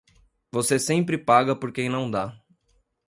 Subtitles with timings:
[0.51, 2.35] Você sempre paga por quem não dá.